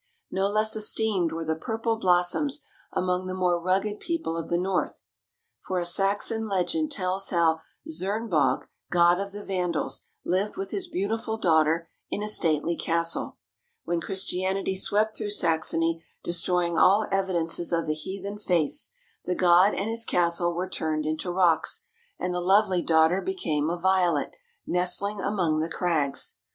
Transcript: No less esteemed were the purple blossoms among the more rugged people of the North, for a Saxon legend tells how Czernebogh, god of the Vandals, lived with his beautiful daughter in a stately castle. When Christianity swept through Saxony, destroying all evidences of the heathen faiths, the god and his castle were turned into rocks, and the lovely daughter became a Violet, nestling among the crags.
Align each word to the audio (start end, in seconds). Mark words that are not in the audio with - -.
No 0.31 0.47
less 0.49 0.75
esteemed 0.75 1.31
were 1.31 1.45
the 1.45 1.55
purple 1.55 1.95
blossoms 1.95 2.65
among 2.91 3.27
the 3.27 3.35
more 3.35 3.59
rugged 3.61 3.99
people 3.99 4.35
of 4.35 4.49
the 4.49 4.57
North, 4.57 5.05
for 5.59 5.77
a 5.77 5.85
Saxon 5.85 6.47
legend 6.47 6.91
tells 6.91 7.29
how 7.29 7.61
Czernebogh, 7.87 8.63
god 8.89 9.19
of 9.19 9.31
the 9.31 9.45
Vandals, 9.45 10.09
lived 10.25 10.57
with 10.57 10.71
his 10.71 10.87
beautiful 10.89 11.37
daughter 11.37 11.87
in 12.09 12.23
a 12.23 12.27
stately 12.27 12.75
castle. 12.75 13.37
When 13.83 14.01
Christianity 14.01 14.75
swept 14.75 15.15
through 15.15 15.29
Saxony, 15.29 16.03
destroying 16.23 16.79
all 16.79 17.05
evidences 17.11 17.71
of 17.71 17.85
the 17.85 17.93
heathen 17.93 18.39
faiths, 18.39 18.93
the 19.25 19.35
god 19.35 19.75
and 19.75 19.87
his 19.87 20.03
castle 20.03 20.55
were 20.55 20.67
turned 20.67 21.05
into 21.05 21.29
rocks, 21.31 21.83
and 22.17 22.33
the 22.33 22.41
lovely 22.41 22.81
daughter 22.81 23.21
became 23.21 23.69
a 23.69 23.77
Violet, 23.77 24.35
nestling 24.65 25.21
among 25.21 25.59
the 25.59 25.69
crags. 25.69 26.37